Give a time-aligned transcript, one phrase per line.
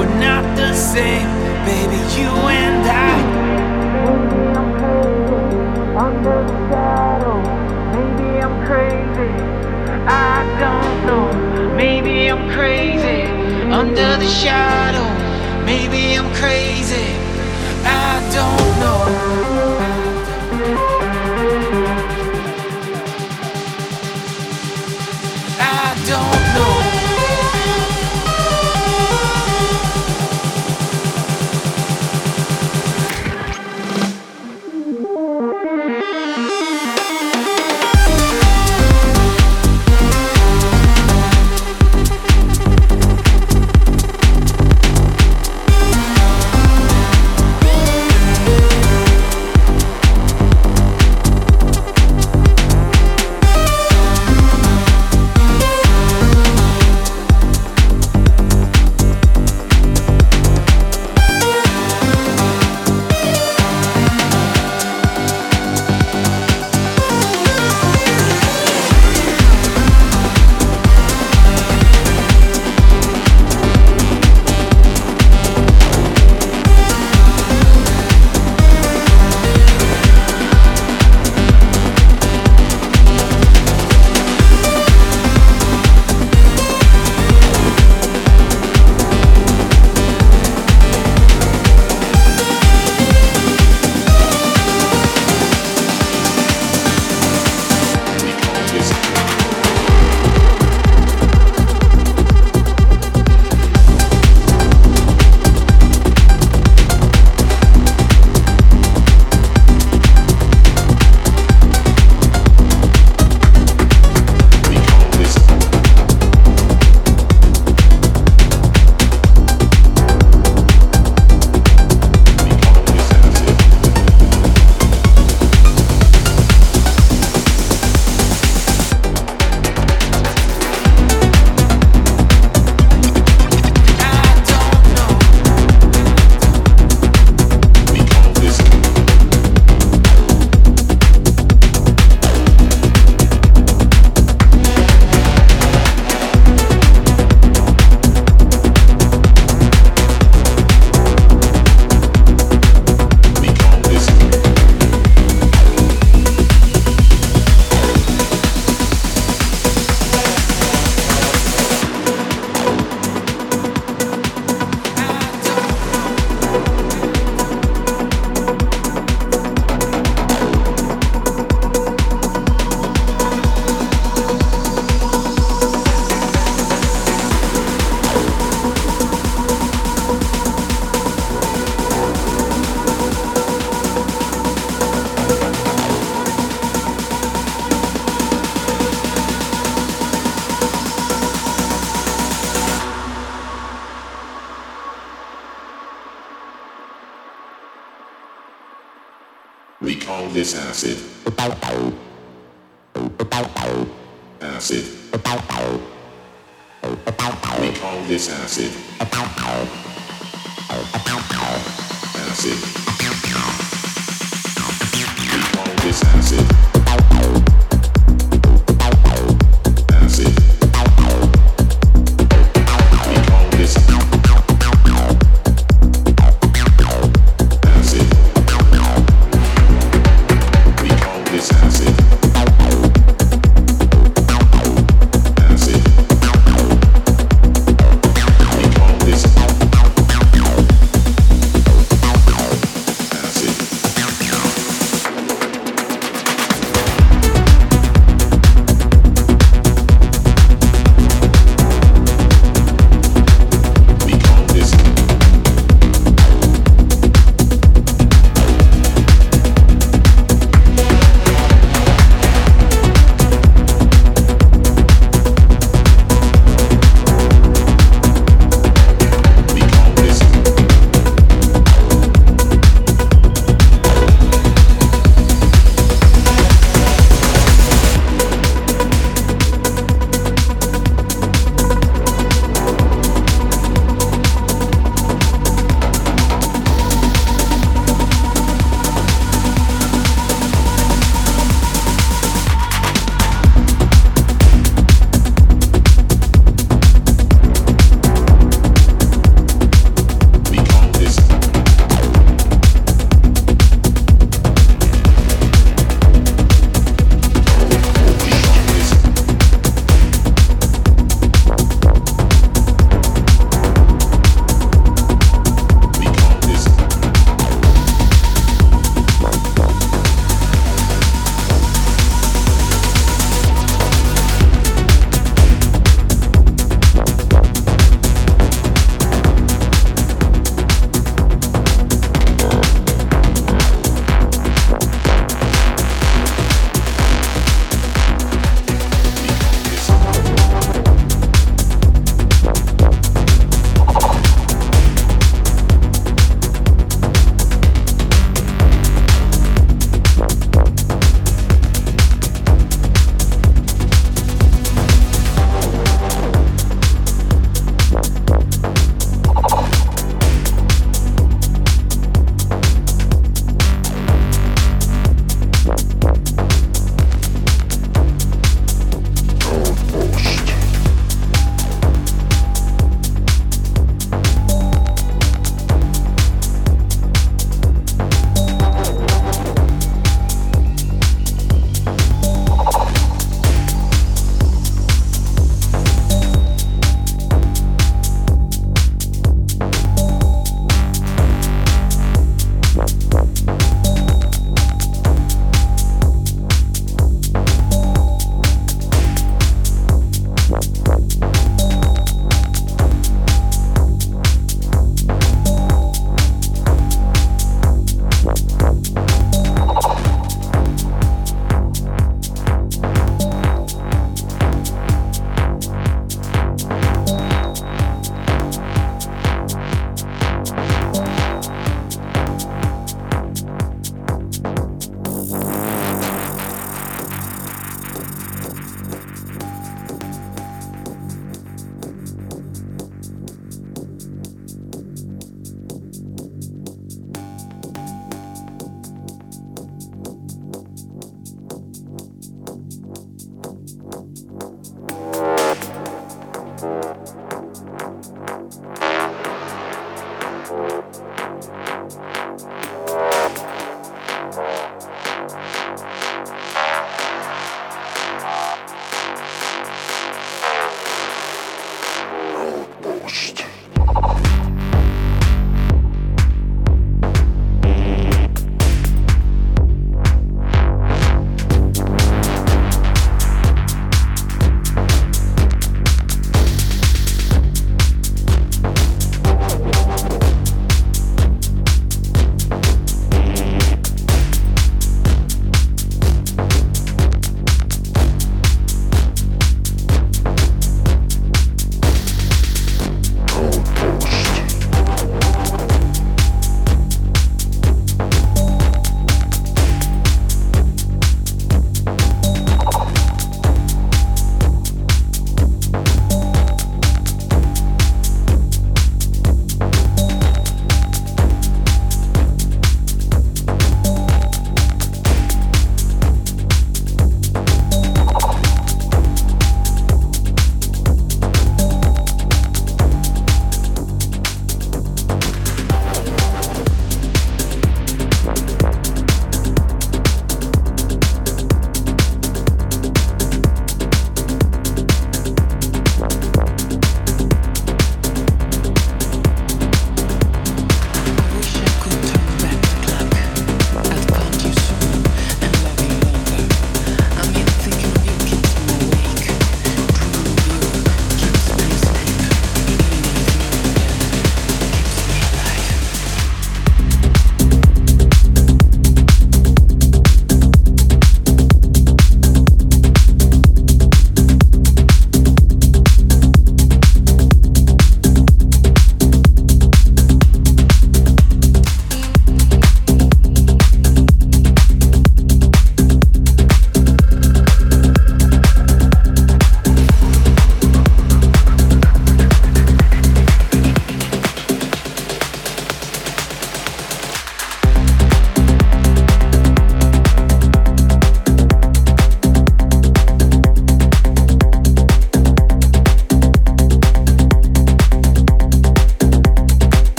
[0.00, 1.28] We're not the same,
[1.66, 3.16] baby, you and I.
[6.06, 7.36] Under the shadow,
[7.92, 9.30] maybe I'm crazy,
[10.08, 13.24] I don't know, maybe I'm crazy.
[13.80, 15.06] Under the shadow,
[15.66, 17.08] maybe I'm crazy,
[17.84, 19.59] I don't know.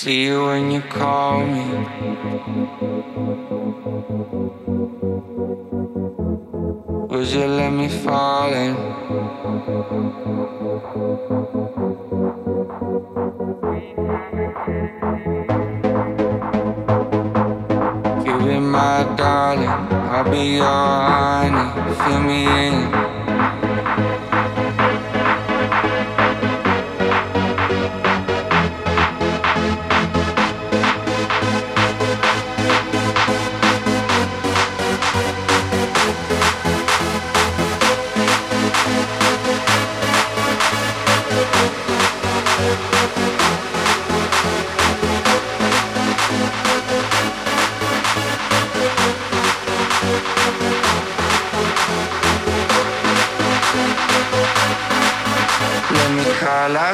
[0.00, 1.64] See you when you call me.
[7.10, 8.76] Would you let me fall in?
[18.24, 21.64] You be my darling, I'll be your honey.
[22.04, 23.27] Fill me in.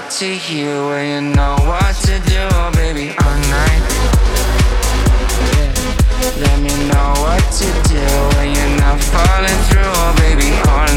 [0.05, 3.83] Out to you when you know what to do, baby, all night.
[6.41, 8.05] Let me know what to do
[8.37, 10.94] when you're not falling through, oh, baby, all night.